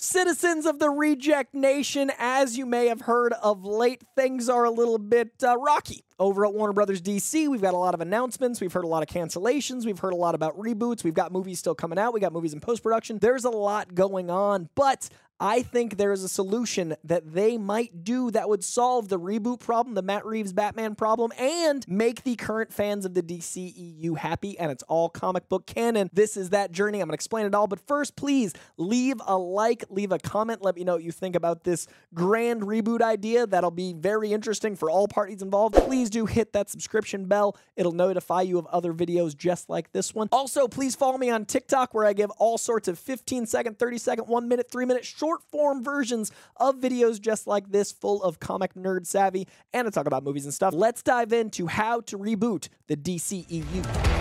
[0.00, 4.70] Citizens of the Reject Nation, as you may have heard of late, things are a
[4.70, 7.48] little bit uh, rocky over at Warner Brothers DC.
[7.48, 8.60] We've got a lot of announcements.
[8.60, 9.84] We've heard a lot of cancellations.
[9.84, 11.02] We've heard a lot about reboots.
[11.02, 12.14] We've got movies still coming out.
[12.14, 13.18] We got movies in post production.
[13.18, 15.08] There's a lot going on, but
[15.40, 19.60] I think there is a solution that they might do that would solve the reboot
[19.60, 24.58] problem, the Matt Reeves Batman problem, and make the current fans of the DCEU happy.
[24.58, 26.10] And it's all comic book canon.
[26.12, 27.00] This is that journey.
[27.00, 27.68] I'm going to explain it all.
[27.68, 30.62] But first, please leave a like, leave a comment.
[30.62, 33.46] Let me know what you think about this grand reboot idea.
[33.46, 35.76] That'll be very interesting for all parties involved.
[35.76, 40.14] Please do hit that subscription bell, it'll notify you of other videos just like this
[40.14, 40.28] one.
[40.32, 43.98] Also, please follow me on TikTok where I give all sorts of 15 second, 30
[43.98, 48.22] second, 1 minute, 3 minute short short form versions of videos just like this, full
[48.22, 50.72] of comic nerd savvy and to talk about movies and stuff.
[50.72, 54.18] Let's dive into how to reboot the DCEU.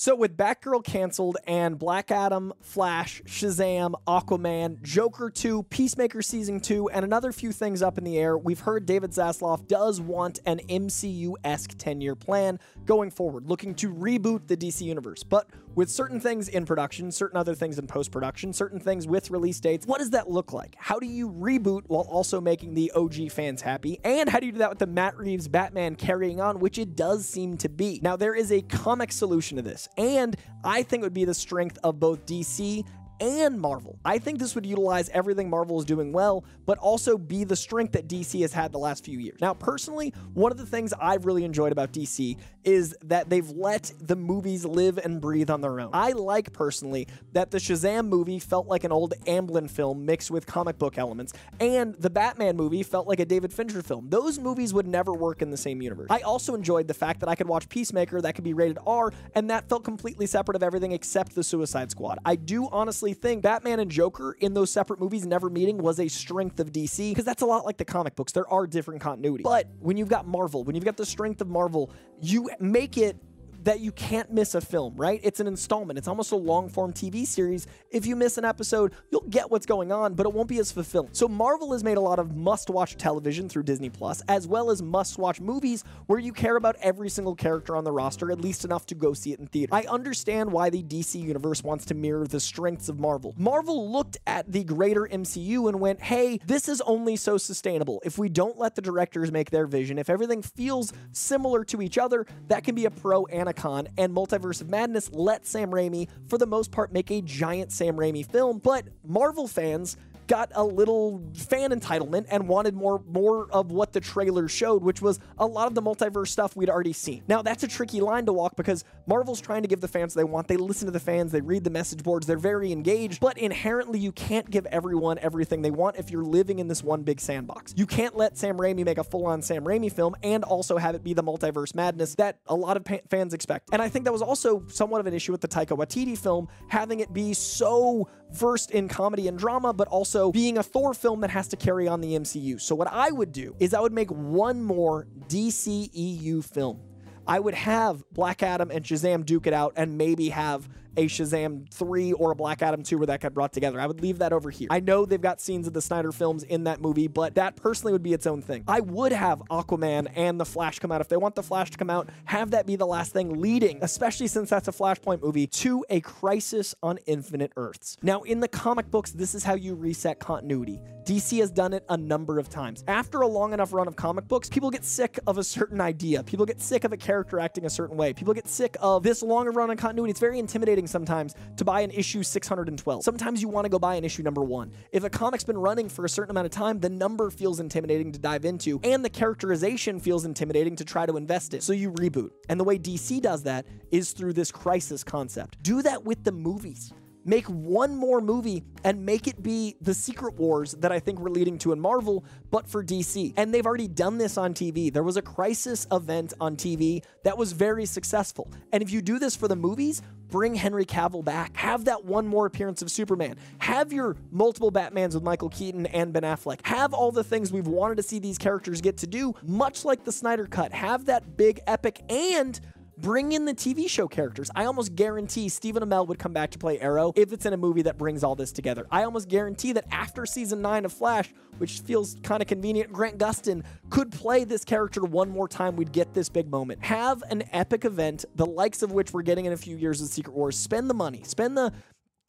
[0.00, 6.88] So, with Batgirl canceled and Black Adam, Flash, Shazam, Aquaman, Joker 2, Peacemaker Season 2,
[6.88, 10.60] and another few things up in the air, we've heard David Zaslav does want an
[10.70, 15.22] MCU esque 10 year plan going forward, looking to reboot the DC Universe.
[15.22, 19.30] But with certain things in production, certain other things in post production, certain things with
[19.30, 20.74] release dates, what does that look like?
[20.78, 24.00] How do you reboot while also making the OG fans happy?
[24.04, 26.96] And how do you do that with the Matt Reeves Batman carrying on, which it
[26.96, 28.00] does seem to be?
[28.02, 29.88] Now, there is a comic solution to this.
[29.96, 32.84] And I think it would be the strength of both DC
[33.20, 33.98] and Marvel.
[34.04, 37.92] I think this would utilize everything Marvel is doing well, but also be the strength
[37.92, 39.40] that DC has had the last few years.
[39.40, 43.92] Now, personally, one of the things I've really enjoyed about DC is that they've let
[44.00, 45.90] the movies live and breathe on their own.
[45.92, 50.46] I like personally that the Shazam movie felt like an old Amblin film mixed with
[50.46, 54.08] comic book elements, and the Batman movie felt like a David Fincher film.
[54.10, 56.08] Those movies would never work in the same universe.
[56.10, 59.12] I also enjoyed the fact that I could watch Peacemaker that could be rated R,
[59.34, 62.18] and that felt completely separate of everything except the Suicide Squad.
[62.24, 66.00] I do honestly honestly think Batman and Joker in those separate movies never meeting was
[66.00, 68.32] a strength of DC because that's a lot like the comic books.
[68.32, 69.42] There are different continuity.
[69.42, 73.16] But when you've got Marvel, when you've got the strength of Marvel, you make it
[73.64, 75.20] that you can't miss a film, right?
[75.22, 75.98] It's an installment.
[75.98, 77.66] It's almost a long form TV series.
[77.90, 80.72] If you miss an episode, you'll get what's going on, but it won't be as
[80.72, 81.10] fulfilling.
[81.12, 84.70] So Marvel has made a lot of must watch television through Disney Plus, as well
[84.70, 88.40] as must watch movies where you care about every single character on the roster, at
[88.40, 89.74] least enough to go see it in theater.
[89.74, 93.34] I understand why the DC universe wants to mirror the strengths of Marvel.
[93.36, 98.00] Marvel looked at the greater MCU and went, hey, this is only so sustainable.
[98.04, 101.98] If we don't let the directors make their vision, if everything feels similar to each
[101.98, 103.49] other, that can be a pro and
[103.98, 107.96] and Multiverse of Madness let Sam Raimi, for the most part, make a giant Sam
[107.96, 109.96] Raimi film, but Marvel fans
[110.30, 115.02] got a little fan entitlement and wanted more more of what the trailer showed, which
[115.02, 117.24] was a lot of the multiverse stuff we'd already seen.
[117.26, 120.22] Now that's a tricky line to walk because Marvel's trying to give the fans they
[120.22, 120.46] want.
[120.46, 123.98] They listen to the fans, they read the message boards, they're very engaged, but inherently
[123.98, 127.74] you can't give everyone everything they want if you're living in this one big sandbox.
[127.76, 131.02] You can't let Sam Raimi make a full-on Sam Raimi film and also have it
[131.02, 133.70] be the multiverse madness that a lot of fans expect.
[133.72, 136.46] And I think that was also somewhat of an issue with the Taika Waititi film,
[136.68, 141.20] having it be so versed in comedy and drama, but also being a Thor film
[141.20, 142.60] that has to carry on the MCU.
[142.60, 146.80] So, what I would do is I would make one more DCEU film.
[147.26, 151.70] I would have Black Adam and Shazam duke it out and maybe have a Shazam
[151.72, 153.80] 3 or a Black Adam 2 where that got brought together.
[153.80, 154.68] I would leave that over here.
[154.70, 157.92] I know they've got scenes of the Snyder films in that movie, but that personally
[157.92, 158.64] would be its own thing.
[158.68, 161.00] I would have Aquaman and The Flash come out.
[161.00, 163.78] If they want The Flash to come out, have that be the last thing leading,
[163.82, 167.96] especially since that's a Flashpoint movie, to a crisis on Infinite Earths.
[168.02, 170.80] Now, in the comic books, this is how you reset continuity.
[171.04, 172.84] DC has done it a number of times.
[172.86, 176.22] After a long enough run of comic books, people get sick of a certain idea.
[176.22, 178.12] People get sick of a character acting a certain way.
[178.12, 180.10] People get sick of this longer run of continuity.
[180.10, 183.02] It's very intimidating sometimes to buy an issue 612.
[183.02, 184.72] Sometimes you want to go buy an issue number one.
[184.92, 188.12] If a comic's been running for a certain amount of time, the number feels intimidating
[188.12, 191.60] to dive into, and the characterization feels intimidating to try to invest in.
[191.60, 192.30] So you reboot.
[192.48, 195.62] And the way DC does that is through this crisis concept.
[195.62, 196.92] Do that with the movies
[197.24, 201.30] make one more movie and make it be the Secret Wars that I think we're
[201.30, 203.32] leading to in Marvel, but for DC.
[203.36, 204.92] And they've already done this on TV.
[204.92, 208.50] There was a crisis event on TV that was very successful.
[208.72, 211.56] And if you do this for the movies, bring Henry Cavill back.
[211.56, 213.36] Have that one more appearance of Superman.
[213.58, 216.60] Have your multiple Batmans with Michael Keaton and Ben Affleck.
[216.64, 220.04] Have all the things we've wanted to see these characters get to do, much like
[220.04, 220.72] the Snyder Cut.
[220.72, 222.60] Have that big epic and
[223.00, 224.50] Bring in the TV show characters.
[224.54, 227.56] I almost guarantee Stephen Amell would come back to play Arrow if it's in a
[227.56, 228.86] movie that brings all this together.
[228.90, 233.16] I almost guarantee that after season 9 of Flash, which feels kind of convenient, Grant
[233.16, 235.76] Gustin could play this character one more time.
[235.76, 236.84] We'd get this big moment.
[236.84, 240.08] Have an epic event, the likes of which we're getting in a few years of
[240.08, 240.58] Secret Wars.
[240.58, 241.22] Spend the money.
[241.24, 241.72] Spend the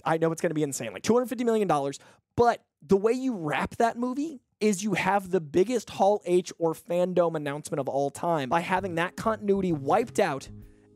[0.05, 1.67] I know it's going to be insane, like $250 million.
[2.35, 6.73] But the way you wrap that movie is you have the biggest Hall H or
[6.73, 10.47] fandom announcement of all time by having that continuity wiped out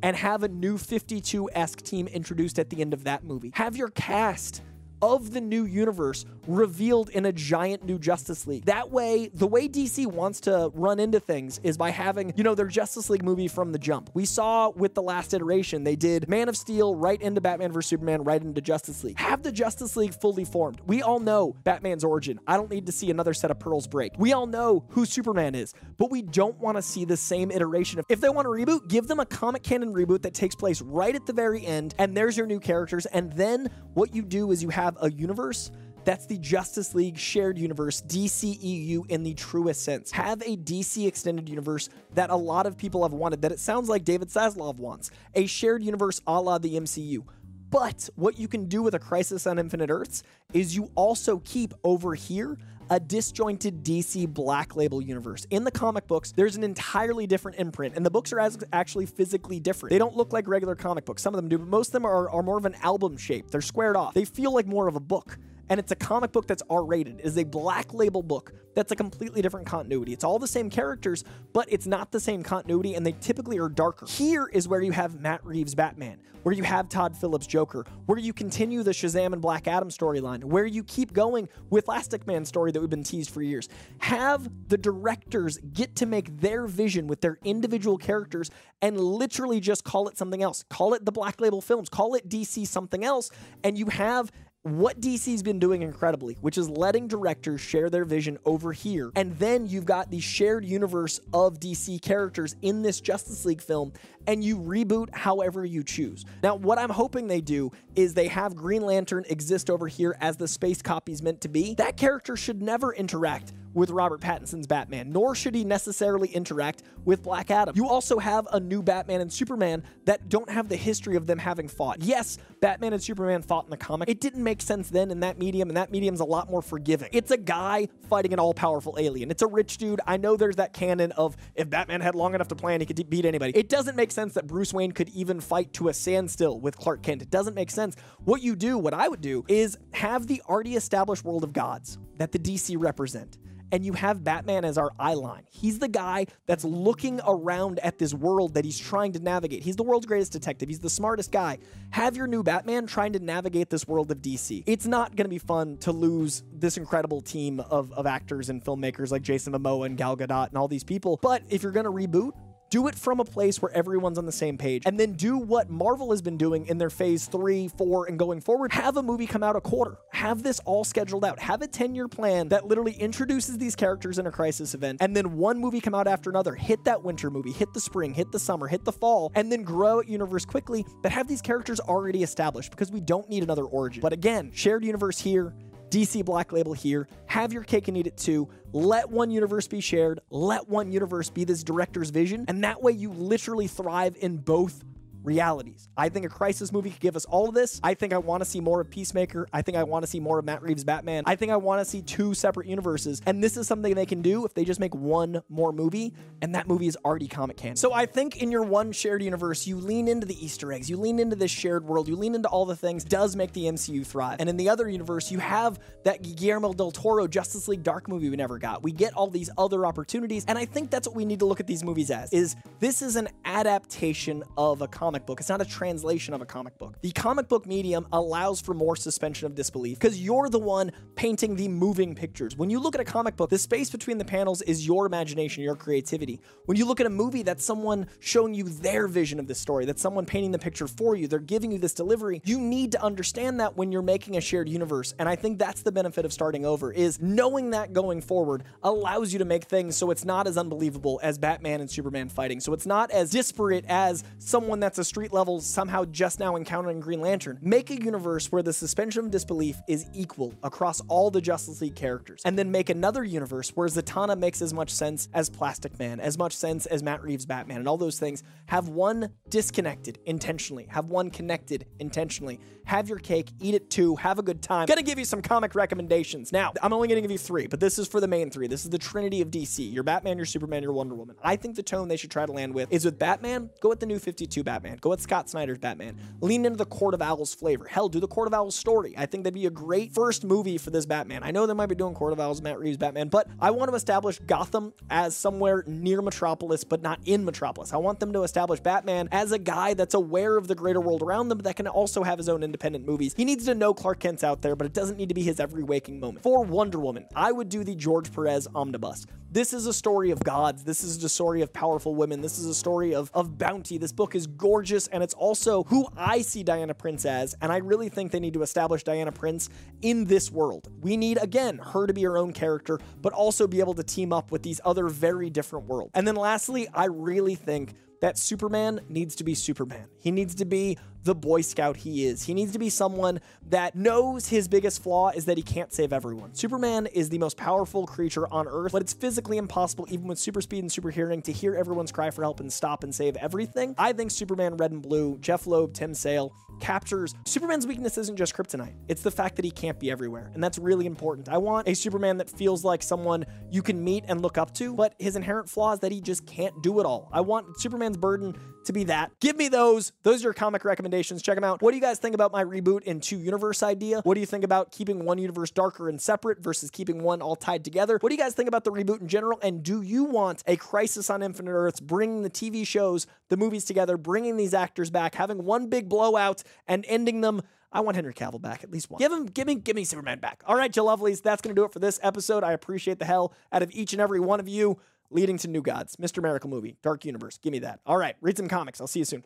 [0.04, 3.52] and have a new 52 esque team introduced at the end of that movie.
[3.56, 4.62] Have your cast
[5.02, 8.66] of the new universe revealed in a giant new Justice League.
[8.66, 12.56] That way, the way DC wants to run into things is by having, you know,
[12.56, 14.10] their Justice League movie from the jump.
[14.14, 17.90] We saw with the last iteration, they did Man of Steel right into Batman vs.
[17.90, 19.20] Superman, right into Justice League.
[19.20, 20.82] Have the Justice League fully formed.
[20.86, 22.40] We all know Batman's origin.
[22.48, 24.14] I don't need to see another set of pearls break.
[24.18, 28.02] We all know who Superman is, but we don't want to see the same iteration.
[28.10, 31.16] If they want to reboot, give them a comic canon reboot that takes place right
[31.16, 33.06] at the very end, and there's your new characters.
[33.08, 35.72] And then what you do is you have a universe
[36.06, 40.12] that's the Justice League shared universe, DCEU in the truest sense.
[40.12, 43.90] Have a DC extended universe that a lot of people have wanted, that it sounds
[43.90, 45.10] like David Zaslav wants.
[45.34, 47.24] A shared universe a la the MCU.
[47.72, 50.22] But what you can do with a Crisis on Infinite Earths
[50.54, 52.56] is you also keep over here
[52.90, 55.46] a disjointed DC Black Label universe.
[55.50, 59.06] In the comic books, there's an entirely different imprint, and the books are as actually
[59.06, 59.92] physically different.
[59.92, 61.22] They don't look like regular comic books.
[61.22, 63.52] Some of them do, but most of them are, are more of an album shape.
[63.52, 64.14] They're squared off.
[64.14, 65.38] They feel like more of a book
[65.70, 67.20] and it's a comic book that's R rated.
[67.20, 70.14] It is a black label book that's a completely different continuity.
[70.14, 71.24] It's all the same characters,
[71.54, 74.06] but it's not the same continuity, and they typically are darker.
[74.08, 78.20] Here is where you have Matt Reeves' Batman, where you have Todd Phillips' Joker, where
[78.20, 82.46] you continue the Shazam and Black Adam storyline, where you keep going with Plastic Man
[82.46, 83.70] story that we've been teased for years.
[84.00, 88.52] Have the directors get to make their vision with their individual characters
[88.82, 90.64] and literally just call it something else.
[90.70, 93.32] Call it the Black Label Films, call it DC something else,
[93.64, 94.32] and you have
[94.66, 99.12] what DC's been doing incredibly, which is letting directors share their vision over here.
[99.16, 103.94] And then you've got the shared universe of DC characters in this Justice League film,
[104.26, 106.26] and you reboot however you choose.
[106.42, 110.36] Now, what I'm hoping they do is they have Green Lantern exist over here as
[110.36, 111.76] the space copy's meant to be.
[111.76, 117.22] That character should never interact with Robert Pattinson's Batman, nor should he necessarily interact with
[117.22, 117.76] Black Adam.
[117.76, 121.38] You also have a new Batman and Superman that don't have the history of them
[121.38, 122.02] having fought.
[122.02, 124.10] Yes, Batman and Superman fought in the comic.
[124.10, 127.10] It didn't make sense then in that medium, and that medium's a lot more forgiving.
[127.12, 129.30] It's a guy fighting an all powerful alien.
[129.30, 130.00] It's a rich dude.
[130.08, 133.10] I know there's that canon of if Batman had long enough to plan, he could
[133.10, 133.52] beat anybody.
[133.56, 137.04] It doesn't make sense that Bruce Wayne could even fight to a standstill with Clark
[137.04, 137.22] Kent.
[137.22, 137.98] It doesn't make sense.
[138.24, 141.98] What you do, what I would do, is have the already established world of gods
[142.18, 143.38] that the DC represent
[143.72, 145.44] and you have Batman as our eye line.
[145.50, 149.64] He's the guy that's looking around at this world that he's trying to navigate.
[149.64, 150.70] He's the world's greatest detective.
[150.70, 151.58] He's the smartest guy.
[151.92, 154.64] Have your new Batman trying to navigate this world of DC.
[154.66, 158.64] It's not going to be fun to lose this incredible team of, of actors and
[158.64, 161.20] filmmakers like Jason Momoa and Gal Gadot and all these people.
[161.22, 162.32] But if you're going to reboot,
[162.70, 165.70] do it from a place where everyone's on the same page, and then do what
[165.70, 168.74] Marvel has been doing in their phase three, four, and going forward.
[168.74, 169.98] Have a movie come out a quarter.
[170.12, 171.40] Have this all scheduled out.
[171.40, 175.16] Have a 10 year plan that literally introduces these characters in a crisis event, and
[175.16, 176.56] then one movie come out after another.
[176.56, 179.64] Hit that winter movie, hit the spring, hit the summer, hit the fall, and then
[179.64, 183.66] grow a universe quickly, but have these characters already established because we don't need another
[183.66, 184.02] origin.
[184.02, 185.54] But again, shared universe here,
[185.90, 187.08] DC Black Label here.
[187.28, 188.50] Have your cake and eat it too.
[188.72, 190.20] Let one universe be shared.
[190.30, 192.46] Let one universe be this director's vision.
[192.48, 194.84] And that way you literally thrive in both
[195.26, 195.90] realities.
[195.98, 197.80] I think a crisis movie could give us all of this.
[197.84, 199.48] I think I want to see more of Peacemaker.
[199.52, 201.24] I think I want to see more of Matt Reeves' Batman.
[201.26, 203.22] I think I want to see two separate universes.
[203.26, 206.54] And this is something they can do if they just make one more movie, and
[206.56, 207.76] that movie is already comic canon.
[207.76, 210.98] So I think in your one shared universe, you lean into the Easter eggs, you
[210.98, 214.06] lean into this shared world, you lean into all the things, does make the MCU
[214.06, 214.38] thrive.
[214.40, 218.30] And in the other universe, you have that Guillermo del Toro Justice League Dark movie
[218.30, 218.84] we never got.
[218.84, 221.60] We get all these other opportunities, and I think that's what we need to look
[221.60, 225.40] at these movies as, is this is an adaptation of a comic comic book.
[225.40, 226.98] It's not a translation of a comic book.
[227.02, 231.56] The comic book medium allows for more suspension of disbelief because you're the one painting
[231.56, 232.58] the moving pictures.
[232.58, 235.64] When you look at a comic book, the space between the panels is your imagination,
[235.64, 236.42] your creativity.
[236.66, 239.86] When you look at a movie, that's someone showing you their vision of the story,
[239.86, 241.30] that's someone painting the picture for you.
[241.30, 242.42] They're giving you this delivery.
[242.44, 245.14] You need to understand that when you're making a shared universe.
[245.18, 249.32] And I think that's the benefit of starting over is knowing that going forward allows
[249.32, 252.60] you to make things so it's not as unbelievable as Batman and Superman fighting.
[252.60, 257.00] So it's not as disparate as someone that's a street level somehow just now encountering
[257.00, 257.58] Green Lantern.
[257.62, 261.96] Make a universe where the suspension of disbelief is equal across all the Justice League
[261.96, 262.42] characters.
[262.44, 266.38] And then make another universe where Zatanna makes as much sense as Plastic Man, as
[266.38, 268.44] much sense as Matt Reeves' Batman, and all those things.
[268.66, 272.60] Have one disconnected intentionally, have one connected intentionally.
[272.86, 274.86] Have your cake, eat it too, have a good time.
[274.86, 276.52] Gonna give you some comic recommendations.
[276.52, 278.68] Now, I'm only gonna give you three, but this is for the main three.
[278.68, 279.92] This is the trinity of DC.
[279.92, 281.36] Your Batman, your Superman, your Wonder Woman.
[281.44, 284.00] I think the tone they should try to land with is with Batman, go with
[284.00, 284.95] the new 52 Batman.
[285.02, 286.18] Go with Scott Snyder's Batman.
[286.42, 287.86] Lean into the Court of Owls flavor.
[287.86, 289.16] Hell, do the Court of Owls story.
[289.18, 291.44] I think that'd be a great first movie for this Batman.
[291.44, 293.92] I know they might be doing Court of Owls, Matt Reeves Batman, but I want
[293.92, 297.94] to establish Gotham as somewhere near Metropolis, but not in Metropolis.
[297.94, 301.22] I want them to establish Batman as a guy that's aware of the greater world
[301.22, 303.34] around them, but that can also have his own independent movies.
[303.36, 305.60] He needs to know Clark Kent's out there, but it doesn't need to be his
[305.60, 306.44] every waking moment.
[306.44, 309.26] For Wonder Woman, I would do the George Perez omnibus.
[309.56, 310.84] This is a story of gods.
[310.84, 312.42] This is a story of powerful women.
[312.42, 313.98] This is a story of, of bounty.
[313.98, 317.78] This book is gorgeous, and it's also who I see Diana Prince as, and I
[317.78, 319.70] really think they need to establish Diana Prince
[320.02, 320.90] in this world.
[321.00, 324.34] We need, again, her to be her own character, but also be able to team
[324.34, 326.12] up with these other very different worlds.
[326.16, 330.10] And then lastly, I really think that Superman needs to be Superman.
[330.20, 332.44] He needs to be the Boy Scout he is.
[332.44, 336.14] He needs to be someone that knows his biggest flaw is that he can't save
[336.14, 336.54] everyone.
[336.54, 340.62] Superman is the most powerful creature on Earth, but it's physically impossible, even with super
[340.62, 343.96] speed and super hearing, to hear everyone's cry for help and stop and save everything.
[343.98, 348.54] I think Superman Red and Blue, Jeph Loeb, Tim Sale, captures Superman's weakness isn't just
[348.54, 348.94] kryptonite.
[349.08, 350.52] It's the fact that he can't be everywhere.
[350.54, 351.50] And that's really important.
[351.50, 354.94] I want a Superman that feels like someone you can meet and look up to,
[354.94, 357.30] but his inherent flaw is that he just can't do it all.
[357.34, 358.56] I want Superman's burden
[358.86, 359.32] to be that.
[359.40, 360.12] Give me those.
[360.22, 361.15] Those are your comic recommendations.
[361.24, 361.82] Check them out.
[361.82, 364.22] What do you guys think about my reboot in two universe idea?
[364.24, 367.56] What do you think about keeping one universe darker and separate versus keeping one all
[367.56, 368.18] tied together?
[368.20, 369.60] What do you guys think about the reboot in general?
[369.62, 373.86] And do you want a Crisis on Infinite Earths, bringing the TV shows, the movies
[373.86, 378.34] together, bringing these actors back, having one big blowout and ending them I want Henry
[378.34, 379.24] Cavill back at least once.
[379.24, 380.62] Give him, give me, give me Superman back.
[380.68, 382.62] All right, Joe Lovelies, that's gonna do it for this episode.
[382.62, 385.82] I appreciate the hell out of each and every one of you leading to New
[385.82, 386.44] Gods, Mr.
[386.44, 387.58] Miracle Movie, Dark Universe.
[387.58, 388.02] Give me that.
[388.06, 389.00] All right, read some comics.
[389.00, 389.46] I'll see you soon.